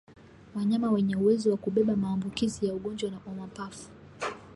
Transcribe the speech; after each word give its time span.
Wanyama 0.55 0.91
wenye 0.91 1.15
uwezo 1.15 1.51
wa 1.51 1.57
kubeba 1.57 1.95
maambukizi 1.95 2.65
ya 2.65 2.73
ugonjwa 2.73 3.11
wa 3.25 3.33
mapafu 3.33 3.89